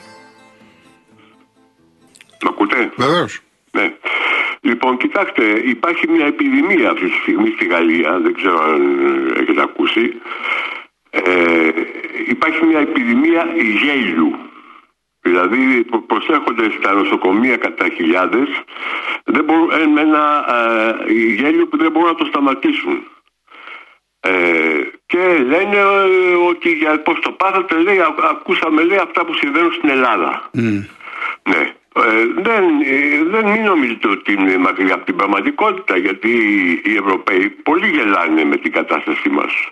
Με 2.46 2.52
ακούτε; 2.54 2.92
Βεβαίως. 2.96 3.40
Ναι. 3.72 3.94
Λοιπόν, 4.62 4.98
κοιτάξτε, 4.98 5.44
υπάρχει 5.76 6.10
μια 6.10 6.26
επιδημία 6.26 6.90
αυτή 6.90 7.06
τη 7.06 7.18
στιγμή 7.22 7.50
στη 7.56 7.66
Γαλλία, 7.66 8.20
δεν 8.20 8.34
ξέρω 8.34 8.64
αν 8.64 8.82
έχετε 9.42 9.62
ακούσει. 9.62 10.14
Ε, 11.10 11.70
υπάρχει 12.28 12.66
μια 12.66 12.80
επιδημία 12.80 13.48
γέλιου. 13.84 14.36
Δηλαδή 15.22 15.84
προσέχονται 16.08 16.72
στα 16.80 16.94
νοσοκομεία 16.94 17.58
κατά 17.58 17.88
χιλιάδες 17.96 18.48
δεν 19.24 19.44
μπορούν, 19.44 19.70
ε, 19.72 20.02
ένα 20.02 20.46
ε, 21.08 21.14
γέλιο 21.14 21.68
που 21.68 21.78
δεν 21.78 21.92
μπορούν 21.92 22.10
να 22.10 22.16
το 22.16 22.26
σταματήσουν. 22.26 23.08
Ε, 24.20 24.82
και 25.06 25.38
λένε 25.38 25.78
ε, 25.78 26.34
ότι 26.50 26.70
για 26.70 27.02
πώς 27.02 27.20
το 27.20 27.32
πάθατε 27.32 27.76
λέει 27.78 28.00
ακούσαμε 28.30 28.84
λέει 28.84 28.98
αυτά 28.98 29.26
που 29.26 29.34
συμβαίνουν 29.34 29.74
στην 29.74 29.90
Ελλάδα. 29.90 30.50
Mm. 30.58 30.86
Ναι. 31.50 31.74
Ε, 31.98 32.26
δεν, 32.36 32.64
ε, 32.82 33.24
δεν 33.24 33.50
μην 33.50 33.64
νομίζετε 33.64 34.08
ότι 34.08 34.32
είναι 34.34 34.58
μακριά 34.58 34.94
από 34.94 35.06
την 35.06 35.16
πραγματικότητα 35.16 35.98
γιατί 35.98 36.30
οι 36.84 36.96
Ευρωπαίοι 36.96 37.50
πολύ 37.50 37.88
γελάνε 37.88 38.44
με 38.44 38.58
την 38.58 38.72
κατάστασή 38.72 39.30
μας. 39.30 39.70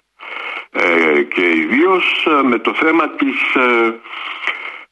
Ε, 0.71 1.21
και 1.21 1.49
ιδίως 1.49 2.27
ε, 2.29 2.43
με 2.43 2.59
το 2.59 2.73
θέμα 2.73 3.09
της 3.09 3.55
ε, 3.55 3.99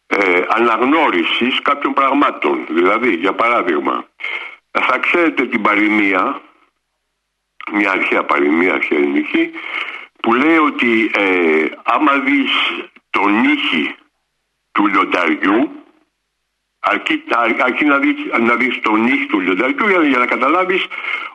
ε, 0.08 0.42
αναγνώρισης 0.48 1.62
κάποιων 1.62 1.94
πραγμάτων. 1.94 2.66
Δηλαδή 2.70 3.16
για 3.16 3.34
παράδειγμα 3.34 4.06
θα 4.72 4.98
ξέρετε 4.98 5.46
την 5.46 5.62
παροιμία 5.62 6.42
μια 7.72 7.92
αρχαία 7.92 8.24
παροιμία 8.24 8.74
αρχαία 8.74 8.98
ελληνική 8.98 9.52
που 10.22 10.34
λέει 10.34 10.58
ότι 10.58 11.12
ε, 11.14 11.66
άμα 11.84 12.18
δεις 12.18 12.52
τον 13.10 13.44
ήχη 13.44 13.96
του 14.72 14.88
λιονταριού 14.88 15.81
αρκεί, 16.82 17.24
αρκεί 17.64 17.86
να, 17.86 17.98
δεις, 17.98 18.16
να 18.40 18.56
δεις 18.56 18.80
τον 18.82 19.08
ήχη 19.08 19.26
του 19.26 19.40
λιονταριού 19.40 19.90
για, 19.90 20.04
για 20.04 20.18
να 20.18 20.26
καταλάβεις 20.26 20.86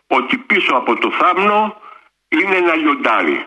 ότι 0.06 0.36
πίσω 0.36 0.74
από 0.74 0.96
το 0.98 1.10
θάμνο 1.10 1.80
είναι 2.28 2.56
ένα 2.56 2.74
λιοντάρι. 2.74 3.46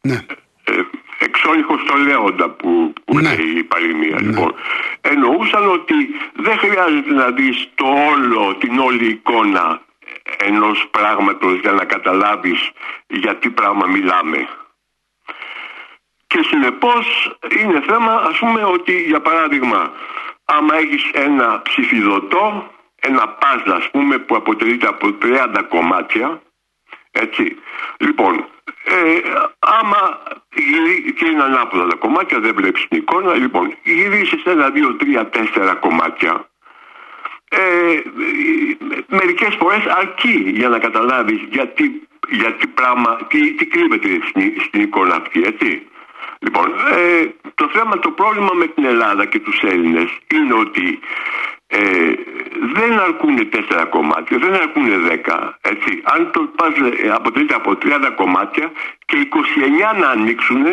Ναι. 0.00 0.20
Ε, 0.64 0.82
εξόριχος 1.18 1.80
στο 1.80 1.96
λέοντα 1.96 2.50
που, 2.50 2.92
που 3.04 3.18
ναι. 3.18 3.22
λέει 3.22 3.58
η 3.58 3.62
παροιμία. 3.62 4.20
Ναι. 4.20 4.20
Λοιπόν, 4.20 4.54
εννοούσαν 5.00 5.70
ότι 5.70 5.94
δεν 6.34 6.58
χρειάζεται 6.58 7.12
να 7.12 7.30
δεις 7.30 7.68
το 7.74 7.86
όλο, 7.86 8.54
την 8.54 8.78
όλη 8.78 9.06
εικόνα 9.06 9.80
ενός 10.36 10.88
πράγματος 10.90 11.58
για 11.60 11.72
να 11.72 11.84
καταλάβεις 11.84 12.70
για 13.06 13.36
τι 13.36 13.50
πράγμα 13.50 13.86
μιλάμε. 13.86 14.48
Και 16.36 16.42
συνεπώς 16.42 17.36
είναι 17.60 17.80
θέμα 17.80 18.12
ας 18.12 18.38
πούμε 18.38 18.64
ότι 18.64 19.02
για 19.02 19.20
παράδειγμα 19.20 19.92
άμα 20.44 20.76
έχεις 20.76 21.10
ένα 21.12 21.62
ψηφιδωτό, 21.62 22.70
ένα 23.00 23.28
πάζλ 23.28 23.70
ας 23.70 23.90
πούμε 23.90 24.18
που 24.18 24.36
αποτελείται 24.36 24.86
από 24.86 25.12
30 25.22 25.62
κομμάτια 25.68 26.42
Έτσι. 27.10 27.56
Λοιπόν, 27.96 28.46
ε, 28.84 29.20
άμα 29.58 30.22
γυρί- 30.54 31.14
και 31.14 31.26
είναι 31.26 31.42
ανάποδα 31.42 31.86
τα 31.86 31.96
κομμάτια, 31.96 32.40
δεν 32.40 32.54
βλέπεις 32.54 32.88
την 32.88 32.98
εικόνα. 32.98 33.34
Λοιπόν, 33.34 33.76
γυρίσεις 33.82 34.44
ένα, 34.44 34.70
δύο, 34.70 34.94
τρία, 34.94 35.26
τέσσερα 35.26 35.74
κομμάτια. 35.74 36.48
Ε, 37.48 38.00
μερικές 39.08 39.54
φορές 39.54 39.84
αρκεί 39.86 40.52
για 40.54 40.68
να 40.68 40.78
καταλάβεις 40.78 41.40
γιατί, 41.50 42.08
γιατί 42.28 42.66
πράγμα, 42.66 43.16
τι, 43.28 43.52
τι 43.54 43.66
κρύβεται 43.66 44.20
στην, 44.28 44.60
στην 44.60 44.80
εικόνα 44.80 45.14
αυτή, 45.14 45.42
έτσι. 45.42 45.86
Λοιπόν, 46.38 46.72
ε, 46.90 47.26
το 47.54 47.68
θέμα, 47.68 47.98
το 47.98 48.10
πρόβλημα 48.10 48.50
με 48.54 48.66
την 48.66 48.84
Ελλάδα 48.84 49.24
και 49.24 49.38
τους 49.38 49.62
Έλληνες 49.62 50.18
είναι 50.34 50.54
ότι 50.54 50.98
ε, 51.66 52.12
δεν 52.72 52.98
αρκούν 52.98 53.50
τέσσερα 53.50 53.84
κομμάτια, 53.84 54.38
δεν 54.38 54.54
αρκούν 54.54 55.02
δέκα. 55.02 55.58
Έτσι. 55.60 56.02
Αν 56.04 56.30
το 56.32 56.40
πας 56.56 56.74
ε, 57.02 57.08
αποτελείται 57.08 57.54
από 57.54 57.70
30 57.82 58.12
κομμάτια 58.16 58.72
και 59.04 59.28
29 59.94 59.98
να 60.00 60.08
ανοίξουν, 60.08 60.64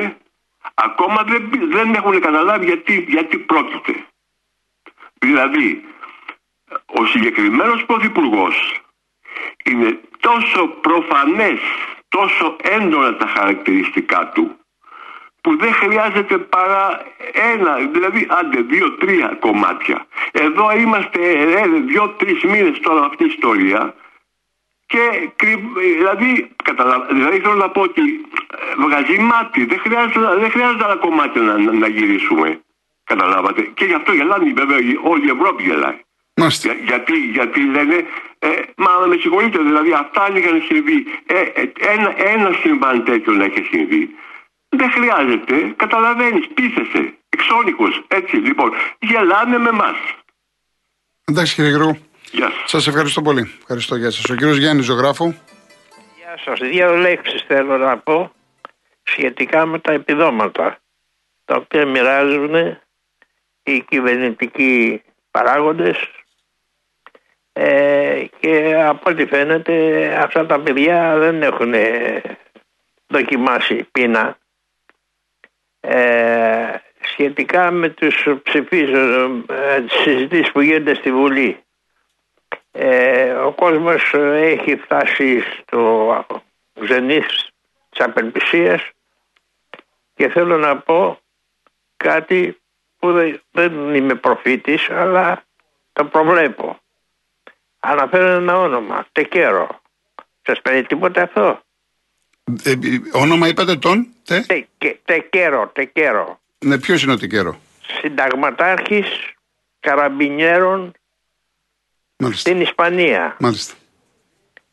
ακόμα 0.74 1.24
δεν, 1.24 1.50
δεν 1.70 1.93
έχουν 1.93 2.20
καταλάβει 2.20 2.65
γιατί, 2.65 3.05
γιατί 3.08 3.38
πρόκειται. 3.38 4.05
Δηλαδή, 5.20 5.84
ο 6.86 7.05
συγκεκριμένος 7.05 7.86
πρωθυπουργός 7.86 8.82
είναι 9.63 10.00
τόσο 10.20 10.67
προφανές, 10.67 11.60
τόσο 12.10 12.55
έντονα 12.62 13.15
τα 13.15 13.27
χαρακτηριστικά 13.27 14.32
του, 14.34 14.58
που 15.43 15.57
δεν 15.57 15.73
χρειάζεται 15.73 16.38
παρά 16.38 17.03
ένα, 17.53 17.75
δηλαδή 17.91 18.27
άντε 18.29 18.62
δύο-τρία 18.62 19.38
κομμάτια. 19.39 20.05
Εδώ 20.31 20.65
είμαστε 20.77 21.19
ε, 21.31 21.67
δύο-τρεις 21.85 22.43
μήνες 22.43 22.79
τώρα 22.79 23.00
με 23.00 23.05
αυτή 23.05 23.23
η 23.23 23.31
ιστορία 23.35 23.95
και 24.85 25.29
κρυ- 25.35 25.77
δηλαδή, 25.97 26.50
καταλα... 26.63 27.07
δηλαδή 27.12 27.39
θέλω 27.39 27.53
να 27.53 27.69
πω 27.69 27.81
ότι 27.81 28.01
ε, 28.01 28.83
βγάζει 28.83 29.17
μάτι, 29.19 29.65
δεν 29.65 29.79
χρειάζεται, 29.79 30.19
δεν 30.39 30.51
χρειάζεται 30.51 30.83
άλλα 30.83 30.95
κομμάτια 30.95 31.41
να, 31.41 31.57
να, 31.57 31.71
να 31.71 31.88
γυρίσουμε. 31.88 32.62
Καταλάβατε. 33.03 33.62
Και 33.62 33.85
γι' 33.85 33.93
αυτό 33.93 34.12
γελάνε 34.13 34.53
βέβαια 34.55 34.77
όλη 35.03 35.25
η 35.25 35.29
Ευρώπη 35.38 35.63
γελάει. 35.63 36.00
Μάλιστα. 36.35 36.73
Για- 36.73 36.83
γιατί, 36.85 37.17
γιατί 37.17 37.59
λένε, 37.75 38.05
ε, 38.39 38.50
μα 38.77 38.91
με 39.07 39.17
συγχωρείτε, 39.19 39.57
δηλαδή 39.62 39.91
αυτά 39.93 40.23
αν 40.23 40.35
είχαν 40.35 40.63
συμβεί, 40.69 41.05
ε, 41.25 41.39
ε, 41.39 41.71
ένα, 41.93 42.13
ένα 42.33 42.51
συμβάν 42.62 43.03
τέτοιο 43.03 43.33
να 43.33 43.43
έχει 43.43 43.63
συμβεί, 43.71 44.09
δεν 44.77 44.91
χρειάζεται, 44.91 45.73
καταλαβαίνεις, 45.75 46.47
πείθεσαι, 46.53 47.17
εξώνικος, 47.29 48.03
έτσι, 48.07 48.35
λοιπόν, 48.35 48.71
γελάνε 48.99 49.57
με 49.57 49.69
εμάς. 49.69 49.97
Εντάξει 51.25 51.55
κύριε 51.55 51.69
Γιώργο. 51.69 51.97
Γεια 52.31 52.49
σας. 52.49 52.69
Σας 52.69 52.87
ευχαριστώ 52.87 53.21
πολύ. 53.21 53.51
Ευχαριστώ. 53.59 53.95
Γεια 53.95 54.11
σας. 54.11 54.29
Ο 54.29 54.35
κύριος 54.35 54.57
Γιάννης 54.57 54.85
Ζωγράφου. 54.85 55.25
Γεια 56.17 56.37
σας. 56.43 56.59
Δύο 56.59 56.95
λέξεις 56.95 57.43
θέλω 57.47 57.77
να 57.77 57.97
πω 57.97 58.31
σχετικά 59.03 59.65
με 59.65 59.79
τα 59.79 59.91
επιδόματα 59.91 60.77
τα 61.45 61.55
οποία 61.55 61.85
μοιράζουν 61.85 62.77
οι 63.63 63.79
κυβερνητικοί 63.81 65.01
παράγοντες 65.31 65.97
ε, 67.53 68.25
και 68.39 68.75
από 68.85 69.09
ό,τι 69.09 69.25
φαίνεται 69.25 70.07
αυτά 70.21 70.45
τα 70.45 70.59
παιδιά 70.59 71.17
δεν 71.17 71.41
έχουν 71.41 71.73
δοκιμάσει 73.07 73.87
πείνα 73.91 74.37
ε, 75.85 76.73
σχετικά 77.01 77.71
με 77.71 77.89
τους 77.89 78.27
ψηφίσεις, 78.43 78.93
ε, 79.47 79.81
τις 79.81 79.99
συζητήσεις 80.01 80.51
που 80.51 80.61
γίνονται 80.61 80.93
στη 80.93 81.11
Βουλή. 81.11 81.63
Ε, 82.71 83.31
ο 83.31 83.51
κόσμος 83.51 84.13
ε, 84.13 84.41
έχει 84.41 84.75
φτάσει 84.75 85.41
στο 85.41 86.25
ζενήθ 86.85 87.25
της 87.89 88.05
απελπισίας 88.05 88.89
και 90.15 90.29
θέλω 90.29 90.57
να 90.57 90.77
πω 90.77 91.19
κάτι 91.97 92.57
που 92.99 93.11
δεν, 93.11 93.41
δεν 93.51 93.95
είμαι 93.95 94.15
προφήτης 94.15 94.89
αλλά 94.89 95.43
το 95.93 96.05
προβλέπω. 96.05 96.77
Αναφέρω 97.79 98.27
ένα 98.27 98.57
όνομα, 98.57 99.05
Τεκέρο. 99.11 99.81
Σας 100.41 100.61
παίρνει 100.61 100.83
τίποτα 100.83 101.21
αυτό; 101.21 101.61
Ε, 102.63 102.71
ε, 102.71 102.77
όνομα 103.12 103.47
είπατε 103.47 103.75
τον. 103.75 104.07
Τε; 104.25 104.39
Τεκε- 104.39 104.97
Τεκέρο, 105.05 105.67
Τεκέρο. 105.73 106.39
Ναι, 106.65 106.79
ποιος 106.79 107.03
είναι 107.03 107.12
ο 107.12 107.17
Τικέρο. 107.17 107.59
Συνταγματάρχης 108.01 109.05
καραμπινιέρων 109.79 110.91
Μάλιστα. 112.17 112.50
στην 112.50 112.62
Ισπανία. 112.62 113.35
Μάλιστα. 113.39 113.73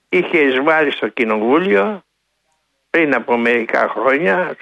είχε 0.09 0.39
εισβάλει 0.39 0.91
στο 0.93 1.09
κοινοβούλιο 1.09 2.03
πριν 2.91 3.15
από 3.15 3.37
μερικά 3.37 3.89
χρόνια 3.97 4.57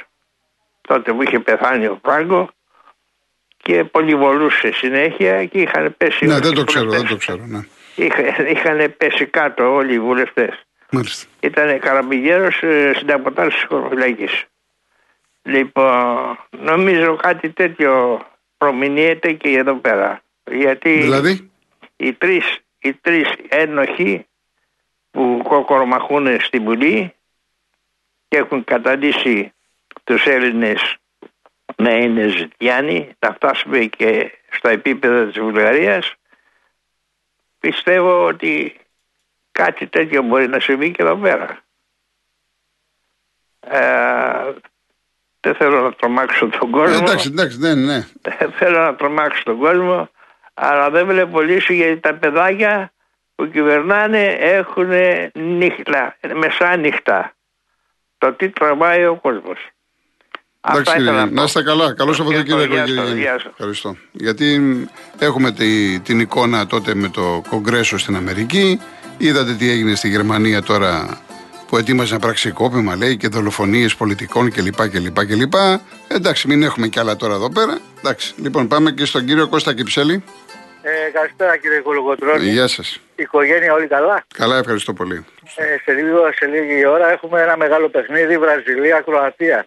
τότε 0.81 1.13
που 1.13 1.23
είχε 1.23 1.39
πεθάνει 1.39 1.87
ο 1.87 1.99
Φράγκο 2.05 2.51
και 3.57 3.85
πολυβολούσε 3.85 4.73
συνέχεια 4.73 5.45
και 5.47 5.61
είχαν 5.61 5.95
πέσει 5.97 6.25
Ναι, 6.27 6.33
όλοι 6.33 6.43
δεν 6.43 6.53
οι 6.53 6.55
το 6.55 6.65
ξέρω, 6.65 6.91
δεν 6.91 7.01
βουλευτές. 7.01 7.11
το 7.11 7.17
ξέρω. 7.17 7.47
Ναι. 7.47 7.61
Είχα- 7.95 8.49
είχαν 8.49 8.95
πέσει 8.97 9.27
κάτω 9.27 9.75
όλοι 9.75 9.95
οι 9.95 10.01
βουλευτές 10.01 10.63
Μάλιστα. 10.91 11.29
ήταν 11.41 11.79
καραμπηγέρος 11.79 12.63
ε, 12.63 12.93
συνταγματάρχης 12.97 13.55
της 13.55 13.69
χωροφυλακής 13.69 14.47
λοιπόν 15.43 16.39
νομίζω 16.51 17.17
κάτι 17.17 17.51
τέτοιο 17.51 18.21
προμηνύεται 18.57 19.33
και 19.33 19.49
εδώ 19.49 19.75
πέρα 19.75 20.23
γιατί 20.51 21.01
Δηλαδή; 21.01 21.51
οι 21.97 22.13
τρεις, 22.13 22.59
οι 22.79 22.93
τρεις 22.93 23.29
ένοχοι 23.49 24.27
που 25.11 25.41
κοκορομαχούν 25.43 26.41
στην 26.41 26.65
Βουλή 26.65 27.15
και 28.29 28.37
έχουν 28.37 28.65
καταντήσει 28.65 29.53
τους 30.05 30.27
Έλληνες 30.27 30.97
να 31.77 31.97
είναι 31.97 32.29
ζητιάνοι, 32.29 33.17
να 33.19 33.33
φτάσουμε 33.33 33.79
και 33.79 34.33
στο 34.51 34.69
επίπεδο 34.69 35.25
της 35.25 35.41
Βουλγαρίας, 35.41 36.15
πιστεύω 37.59 38.25
ότι 38.25 38.77
κάτι 39.63 39.87
τέτοιο 39.87 40.23
μπορεί 40.23 40.49
να 40.49 40.61
συμβεί 40.61 40.91
και 40.91 41.03
εδώ 41.03 41.17
πέρα. 41.17 41.59
Ε, 43.61 44.53
δεν 45.41 45.55
θέλω 45.55 45.81
να 45.81 45.93
τρομάξω 45.93 46.49
τον 46.49 46.69
Ε, 46.69 46.73
κόσμο. 46.73 46.99
εντάξει, 47.03 47.29
εντάξει, 47.29 47.59
ναι, 47.59 47.75
ναι. 47.75 48.07
Δεν 48.23 48.53
θέλω 48.53 48.79
να 48.79 48.95
τρομάξω 48.95 49.43
τον 49.43 49.59
κόσμο, 49.59 50.11
αλλά 50.55 50.91
δεν 50.91 51.07
βλέπω 51.07 51.41
λύση 51.41 51.75
γιατί 51.75 52.01
τα 52.01 52.15
παιδάκια 52.15 52.93
που 53.35 53.51
κυβερνάνε 53.51 54.25
έχουν 54.41 54.89
νύχτα, 55.35 56.17
μεσάνυχτα. 56.35 57.33
Το 58.19 58.33
τι 58.33 58.49
τραβάει 58.51 59.05
ο 59.07 59.15
κόσμος. 59.17 59.69
Εντάξει, 60.61 60.93
κύριε, 60.93 61.03
ήθελα 61.03 61.17
Γιάννη. 61.19 61.35
να 61.35 61.43
είστε 61.43 61.63
καλά. 61.63 61.95
Καλό 61.95 62.13
Σαββατοκύριακο, 62.13 62.75
Γεια 62.75 62.85
κύριε 62.85 62.97
σας, 63.01 63.05
Γιάννη. 63.05 63.21
γεια 63.21 63.33
σας. 63.39 63.45
Ευχαριστώ. 63.51 63.97
Γιατί 64.13 64.59
μ, 64.59 64.85
έχουμε 65.19 65.53
τη- 65.53 66.01
την 66.01 66.21
εικόνα 66.21 66.67
τότε 66.67 66.95
με 66.95 67.09
το 67.09 67.43
Κογκρέσο 67.49 67.99
στην 67.99 68.17
Αμερική. 68.17 68.81
Είδατε 69.19 69.53
τι 69.55 69.71
έγινε 69.71 69.95
στη 69.95 70.09
Γερμανία 70.09 70.63
τώρα 70.63 71.21
που 71.69 71.77
ετοίμαζαν 71.77 72.19
πραξικόπημα, 72.19 72.97
λέει, 72.97 73.17
και 73.17 73.29
δολοφονίες 73.29 73.95
πολιτικών 73.95 74.53
κλπ. 74.53 74.89
κλπ, 74.89 75.27
κλπ. 75.27 75.55
Εντάξει, 76.09 76.49
μην 76.49 76.63
έχουμε 76.63 76.89
κι 76.89 76.99
άλλα 76.99 77.17
τώρα 77.17 77.35
εδώ 77.35 77.51
πέρα. 77.53 77.79
Εντάξει, 77.99 78.35
λοιπόν, 78.37 78.69
πάμε 78.69 78.91
και 78.91 79.05
στον 79.05 79.25
κύριο 79.25 79.49
Κώστα 79.49 79.75
Κυψέλη. 79.75 80.25
Ε, 80.83 81.11
καλησπέρα 81.13 81.57
κύριε 81.57 81.81
Κολογοτρώνη. 81.81 82.49
Γεια 82.49 82.67
σας. 82.67 82.95
Η 82.95 83.23
οικογένεια 83.23 83.73
όλοι 83.73 83.87
καλά; 83.87 84.25
Καλά, 84.35 84.57
ευχαριστώ 84.57 84.93
πολύ. 84.93 85.25
Ε, 85.57 85.77
σε, 85.85 85.93
λίγο, 85.93 86.33
σε 86.35 86.47
λίγη 86.47 86.87
ώρα 86.87 87.11
έχουμε 87.11 87.43
ένα 87.43 87.57
μεγάλο 87.57 87.89
παιχνίδι 87.89 88.39
Βραζιλία-Κροατία. 88.39 89.67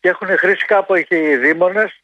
Και 0.00 0.08
έχουν 0.08 0.28
χρήσει 0.38 0.66
κάπου 0.66 0.94
εκεί 0.94 1.16
οι 1.16 1.36
δήμονες 1.36 2.01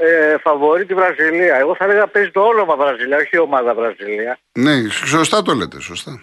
ε, 0.00 0.36
φαβορεί 0.42 0.84
τη 0.86 0.94
Βραζιλία. 0.94 1.56
Εγώ 1.56 1.74
θα 1.74 1.84
έλεγα 1.84 2.06
παίζει 2.06 2.30
το 2.30 2.40
όνομα 2.40 2.76
Βραζιλία, 2.76 3.16
όχι 3.16 3.28
η 3.32 3.38
ομάδα 3.38 3.74
Βραζιλία. 3.74 4.38
Ναι, 4.52 4.88
σωστά 4.90 5.42
το 5.42 5.54
λέτε, 5.54 5.80
σωστά. 5.80 6.22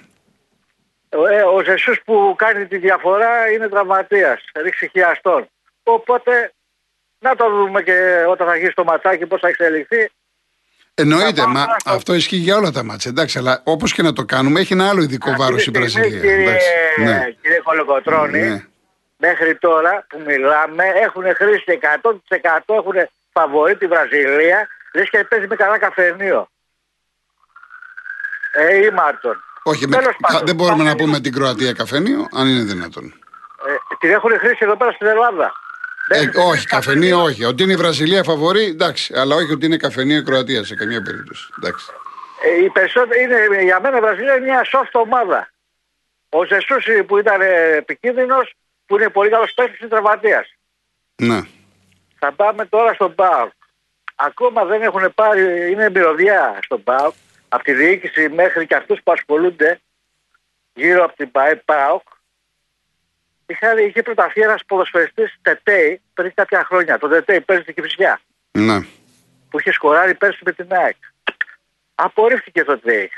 Ε, 1.09 1.41
ο 1.41 1.63
Ζεσούς 1.63 2.01
που 2.05 2.33
κάνει 2.37 2.67
τη 2.67 2.77
διαφορά 2.77 3.51
είναι 3.51 3.67
τραυματίας, 3.69 4.39
ρίξει 4.61 4.89
χιαστόν. 4.91 5.47
Οπότε 5.83 6.51
να 7.19 7.35
το 7.35 7.49
δούμε 7.49 7.81
και 7.81 8.23
όταν 8.29 8.47
θα 8.47 8.53
αρχίσει 8.53 8.73
το 8.73 8.83
ματσάκι 8.83 9.25
πώς 9.25 9.39
θα 9.39 9.47
εξελιχθεί. 9.47 10.09
Εννοείται, 10.93 11.41
Θα 11.41 11.47
μα 11.47 11.53
πάμε 11.65 11.75
στο- 11.79 11.91
αυτό 11.91 12.13
ισχύει 12.13 12.35
για 12.35 12.55
όλα 12.57 12.71
τα 12.71 12.83
μάτια. 12.83 13.11
Εντάξει, 13.11 13.37
αλλά 13.37 13.61
όπως 13.63 13.93
και 13.93 14.01
να 14.01 14.13
το 14.13 14.25
κάνουμε, 14.25 14.59
έχει 14.59 14.73
ένα 14.73 14.89
άλλο 14.89 15.01
ειδικό 15.01 15.31
βάρος 15.37 15.65
η 15.65 15.69
Αυτή 15.69 15.81
τη 15.83 15.89
στιγμή, 15.89 16.09
Βραζιλία. 16.09 16.29
Κύριε, 16.35 16.49
Εντάξει, 16.49 16.69
ναι. 17.03 17.29
κύριε 17.41 17.59
Κολοκοτρώνη, 17.59 18.39
Ναι. 18.41 18.63
μέχρι 19.17 19.55
τώρα 19.57 20.05
που 20.09 20.21
μιλάμε 20.25 20.83
έχουν 21.03 21.23
χρήσει 21.35 21.63
100% 21.67 22.75
έχουν 22.75 22.93
φαβορεί 23.39 23.75
τη 23.77 23.87
Βραζιλία 23.87 24.67
λες 24.93 25.09
και 25.09 25.23
παίζει 25.23 25.47
με 25.47 25.55
καλά 25.55 25.77
καφενείο. 25.77 26.49
Ε, 28.51 28.85
ή 28.85 28.89
Μάρτον. 28.89 29.43
Όχι, 29.63 29.87
με, 29.87 29.97
Τέλος 29.97 30.15
πάντων. 30.19 30.45
δεν 30.45 30.55
μπορούμε 30.55 30.83
να 30.83 30.89
Πάμε 30.89 31.01
πούμε 31.03 31.19
την 31.19 31.33
Κροατία 31.33 31.73
καφενείο, 31.73 32.27
αν 32.33 32.47
είναι 32.47 32.63
δυνατόν. 32.63 33.05
Ε, 33.67 33.95
την 33.99 34.09
έχουν 34.11 34.31
χρήσει 34.39 34.57
εδώ 34.59 34.75
πέρα 34.77 34.91
στην 34.91 35.07
Ελλάδα. 35.07 35.53
Ε, 36.07 36.17
Μέχρι 36.17 36.39
όχι, 36.39 36.45
στιγμής 36.45 36.65
καφενείο 36.65 37.21
όχι. 37.21 37.45
Ότι 37.45 37.63
είναι 37.63 37.73
η 37.73 37.75
Βραζιλία 37.75 38.23
φαβορή, 38.23 38.63
εντάξει. 38.63 39.13
Αλλά 39.17 39.35
όχι 39.35 39.51
ότι 39.51 39.65
είναι 39.65 39.77
καφενείο 39.77 40.17
η 40.17 40.23
Κροατία 40.23 40.63
σε 40.63 40.75
καμία 40.75 41.01
περίπτωση. 41.01 41.49
Εντάξει. 41.57 41.85
Ε, 42.43 42.63
η 42.63 42.69
περισσότερη 42.69 43.23
είναι 43.23 43.63
για 43.63 43.79
μένα 43.79 43.97
η 43.97 43.99
Βραζιλία 43.99 44.35
είναι 44.35 44.45
μια 44.45 44.61
soft 44.71 44.91
ομάδα. 44.91 45.49
Ο 46.29 46.45
Ζεσούση 46.45 47.03
που 47.03 47.17
ήταν 47.17 47.41
επικίνδυνος, 47.77 48.53
που 48.85 48.95
είναι 48.95 49.09
πολύ 49.09 49.29
καλός 49.29 49.53
παίκτης 49.53 49.79
τη 49.79 49.87
τραυματίας. 49.87 50.55
Ναι. 51.15 51.41
Θα 52.25 52.33
πάμε 52.33 52.65
τώρα 52.65 52.93
στον 52.93 53.15
ΠΑΟΚ. 53.15 53.51
Ακόμα 54.15 54.65
δεν 54.65 54.81
έχουν 54.81 55.13
πάρει, 55.13 55.71
είναι 55.71 55.89
μυρωδιά 55.89 56.59
στον 56.61 56.83
ΠΑΟΚ, 56.83 57.13
από 57.49 57.63
τη 57.63 57.73
διοίκηση 57.73 58.29
μέχρι 58.29 58.67
και 58.67 58.75
αυτούς 58.75 58.99
που 59.03 59.11
ασχολούνται 59.11 59.79
γύρω 60.73 61.03
από 61.03 61.15
την 61.15 61.31
ΠΑΟΚ. 61.65 62.01
Είχε, 63.45 63.81
είχε 63.87 64.01
προταθεί 64.01 64.41
ένας 64.41 64.65
ποδοσφαιριστής 64.65 65.35
Τετέι 65.41 66.01
πριν 66.13 66.33
κάποια 66.33 66.63
χρόνια. 66.63 66.97
Το 66.97 67.07
Τετέι 67.07 67.41
παίζει 67.41 67.63
στην 67.63 67.75
Κυφυσιά. 67.75 68.19
Ναι. 68.51 68.79
Που 69.49 69.59
είχε 69.59 69.71
σκοράρει 69.71 70.15
πέρσι 70.15 70.41
με 70.45 70.51
την 70.51 70.73
ΑΕΚ. 70.73 70.95
Απορρίφθηκε 71.95 72.63
το 72.63 72.79
Τετέι. 72.79 73.11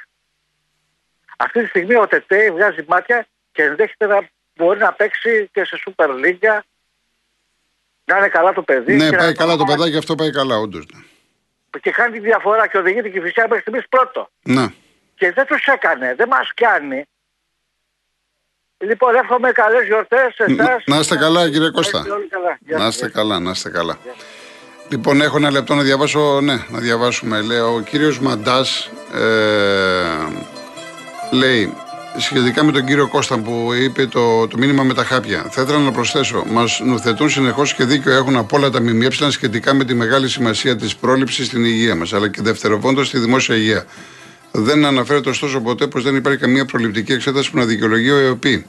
Αυτή 1.37 1.61
τη 1.61 1.67
στιγμή 1.67 1.95
ο 1.95 2.07
Τετέι 2.07 2.51
βγάζει 2.51 2.85
μάτια 2.87 3.27
και 3.51 3.63
ενδέχεται 3.63 4.05
να 4.05 4.29
μπορεί 4.55 4.79
να 4.79 4.93
παίξει 4.93 5.49
και 5.53 5.65
σε 5.65 5.79
Super 5.85 6.09
League. 6.09 6.59
Να 8.09 8.17
είναι 8.17 8.27
καλά 8.27 8.53
το 8.53 8.61
παιδί. 8.61 8.95
Ναι, 8.95 9.09
και 9.09 9.15
πάει 9.15 9.27
να... 9.27 9.33
καλά 9.33 9.55
το 9.55 9.63
παιδάκι, 9.63 9.97
αυτό 9.97 10.15
πάει 10.15 10.31
καλά, 10.31 10.57
όντως. 10.57 10.85
Και 11.81 11.91
κάνει 11.91 12.11
τη 12.11 12.19
διαφορά 12.19 12.67
και 12.67 12.77
οδηγεί 12.77 13.01
την 13.01 13.11
Κυφυσιά 13.11 13.43
μέχρι 13.43 13.61
στιγμής 13.61 13.87
πρώτο. 13.89 14.29
Ναι. 14.43 14.65
Και 15.15 15.31
δεν 15.31 15.45
τους 15.45 15.65
έκανε, 15.65 16.15
δεν 16.17 16.27
μας 16.27 16.51
κάνει. 16.53 17.03
Λοιπόν, 18.77 19.15
εύχομαι 19.15 19.51
καλές 19.51 19.85
γιορτές 19.85 20.33
σε 20.33 20.43
εσάς. 20.47 20.83
Να 20.85 20.99
είστε 20.99 21.15
καλά, 21.15 21.49
κύριε 21.49 21.69
Κώστα. 21.69 22.03
Γεια 22.59 22.77
Να 22.77 22.83
σας. 22.83 22.95
είστε 22.95 23.09
καλά, 23.09 23.39
να 23.39 23.49
είστε 23.51 23.69
καλά. 23.69 23.97
Λοιπόν, 24.89 25.21
έχω 25.21 25.37
ένα 25.37 25.51
λεπτό 25.51 25.75
να 25.75 25.81
διαβάσω. 25.81 26.41
Ναι, 26.41 26.57
να 26.69 26.79
διαβάσουμε. 26.79 27.41
Λέει 27.41 27.59
ο 27.59 27.83
κύριος 27.89 28.19
Μαντάς. 28.19 28.91
Ε, 29.13 30.05
λέει 31.31 31.73
σχετικά 32.17 32.63
με 32.63 32.71
τον 32.71 32.85
κύριο 32.85 33.07
Κώστα 33.07 33.37
που 33.37 33.69
είπε 33.83 34.05
το, 34.05 34.47
το 34.47 34.57
μήνυμα 34.57 34.83
με 34.83 34.93
τα 34.93 35.03
χάπια. 35.03 35.47
Θα 35.51 35.61
ήθελα 35.61 35.77
να 35.77 35.91
προσθέσω. 35.91 36.43
Μας 36.51 36.81
νουθετούν 36.85 37.29
συνεχώς 37.29 37.73
και 37.73 37.83
δίκιο 37.83 38.11
έχουν 38.11 38.35
από 38.35 38.57
όλα 38.57 38.69
τα 38.69 38.81
ΜΜΕ 38.81 39.07
σχετικά 39.29 39.73
με 39.73 39.85
τη 39.85 39.93
μεγάλη 39.93 40.29
σημασία 40.29 40.75
της 40.75 40.95
πρόληψης 40.95 41.45
στην 41.45 41.65
υγεία 41.65 41.95
μας, 41.95 42.13
αλλά 42.13 42.29
και 42.29 42.41
δευτεροβόντως 42.41 43.07
στη 43.07 43.19
δημόσια 43.19 43.55
υγεία. 43.55 43.85
Δεν 44.51 44.85
αναφέρεται 44.85 45.29
ωστόσο 45.29 45.61
ποτέ 45.61 45.87
πως 45.87 46.03
δεν 46.03 46.15
υπάρχει 46.15 46.39
καμία 46.39 46.65
προληπτική 46.65 47.11
εξέταση 47.11 47.51
που 47.51 47.57
να 47.57 47.65
δικαιολογεί 47.65 48.09
ο 48.09 48.17
ΕΟΠΗ. 48.17 48.65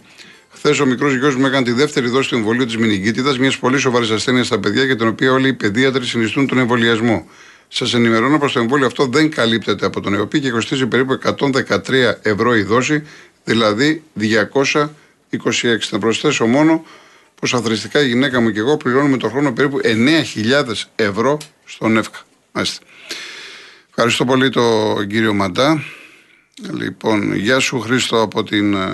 Χθες 0.51 0.81
ο 0.81 0.87
μικρός 0.87 1.15
γιος 1.15 1.37
μου 1.37 1.47
έκανε 1.47 1.65
τη 1.65 1.73
δεύτερη 1.73 2.09
δόση 2.09 2.29
του 2.29 2.35
εμβολίου 2.35 2.65
της 2.65 2.77
μηνυγκίτιδας, 2.77 3.39
μιας 3.39 3.59
πολύ 3.59 3.79
σοβαρής 3.79 4.11
ασθένειας 4.11 4.47
στα 4.47 4.59
παιδιά 4.59 4.85
για 4.85 4.97
την 4.97 5.09
οποία 5.09 5.33
όλοι 5.33 5.49
οι 5.49 5.53
παιδίατροι 5.53 6.05
συνιστούν 6.05 6.47
τον 6.47 6.59
εμβολιασμό. 6.59 7.27
Σας 7.69 7.95
ενημερώνω 7.95 8.39
πως 8.39 8.53
το 8.53 8.61
εμβόλιο 8.61 8.87
αυτό 8.87 9.07
δεν 9.07 9.31
καλύπτεται 9.31 9.87
από 9.87 10.01
τον 10.01 10.15
ΕΟΠΗ 10.15 10.41
και 10.41 10.51
κοστίζει 10.51 10.87
περίπου 10.87 11.19
113 11.25 11.79
ευρώ 12.23 12.57
η 12.57 12.63
δόση, 12.63 13.03
δηλαδή 13.49 14.03
226. 14.21 14.87
Θα 15.81 15.99
προσθέσω 15.99 16.47
μόνο 16.47 16.85
πως 17.41 17.55
αθρηστικά 17.55 18.01
η 18.01 18.09
γυναίκα 18.09 18.41
μου 18.41 18.51
και 18.51 18.59
εγώ 18.59 18.77
πληρώνουμε 18.77 19.17
το 19.17 19.29
χρόνο 19.29 19.53
περίπου 19.53 19.81
9.000 19.83 20.73
ευρώ 20.95 21.39
στον 21.65 21.97
ΕΦΚΑ. 21.97 22.19
Μάλιστα. 22.53 22.85
Ευχαριστώ 23.89 24.25
πολύ 24.25 24.51
τον 24.51 25.07
κύριο 25.07 25.35
Μαντά. 25.35 25.83
Λοιπόν, 26.73 27.35
γεια 27.35 27.59
σου 27.59 27.81
Χρήστο 27.81 28.23
από 28.23 28.45
την 28.45 28.75
ε, 28.75 28.89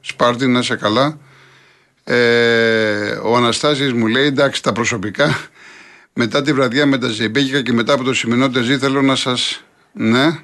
Σπάρτη, 0.00 0.46
να 0.46 0.58
είσαι 0.58 0.76
καλά. 0.76 1.18
Ε, 2.04 3.18
ο 3.22 3.36
Αναστάσης 3.36 3.92
μου 3.92 4.06
λέει, 4.06 4.26
εντάξει 4.26 4.62
τα 4.62 4.72
προσωπικά, 4.72 5.48
μετά 6.12 6.42
τη 6.42 6.52
βραδιά 6.52 6.86
με 6.86 6.98
τα 6.98 7.08
ζεμπέκικα 7.08 7.62
και 7.62 7.72
μετά 7.72 7.92
από 7.92 8.04
το 8.04 8.14
σημερινό 8.14 8.50
τεζί 8.50 8.78
θέλω 8.78 9.02
να 9.02 9.16
σας... 9.16 9.64
Ναι. 9.92 10.38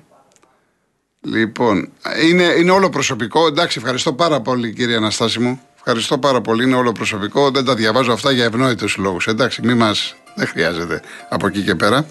Λοιπόν, 1.27 1.89
είναι, 2.23 2.43
είναι 2.43 2.71
όλο 2.71 2.91
προσωπικό. 2.91 3.47
Εντάξει, 3.47 3.79
ευχαριστώ 3.79 4.13
πάρα 4.13 4.41
πολύ 4.41 4.73
κύριε 4.73 4.97
Αναστάση 4.97 5.39
μου. 5.39 5.61
Ευχαριστώ 5.77 6.19
πάρα 6.19 6.41
πολύ, 6.41 6.65
είναι 6.65 6.75
όλο 6.75 6.93
προσωπικό. 6.93 7.51
Δεν 7.51 7.65
τα 7.65 7.75
διαβάζω 7.75 8.13
αυτά 8.13 8.33
για 8.33 8.45
ευνόητους 8.45 8.97
λόγους. 8.97 9.27
Εντάξει, 9.27 9.61
μη 9.65 9.75
μας... 9.75 10.15
Δεν 10.35 10.47
χρειάζεται 10.47 11.01
από 11.29 11.47
εκεί 11.47 11.63
και 11.63 11.75
πέρα. 11.75 12.07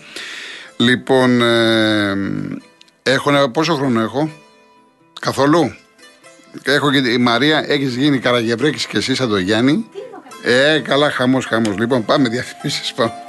Λοιπόν, 0.77 1.41
ε, 1.41 2.15
έχω 3.03 3.29
ένα, 3.29 3.49
πόσο 3.49 3.75
χρόνο 3.75 4.01
έχω, 4.01 4.29
καθόλου; 5.21 5.75
Έχω 6.63 6.91
και 6.91 6.97
η 6.97 7.17
Μαρία, 7.17 7.63
έχεις 7.67 7.95
γίνει 7.95 8.19
Καραγευρέκη 8.19 8.87
και 8.87 8.97
εσύ 8.97 9.15
σαν 9.15 9.29
τον 9.29 9.39
Γιάννη. 9.39 9.85
Ε, 10.43 10.79
καλά, 10.79 11.11
χαμός, 11.11 11.45
χαμός. 11.45 11.77
Λοιπόν, 11.77 12.05
πάμε 12.05 12.29
διαφημίσεις. 12.29 12.93
Πάμε. 12.93 13.24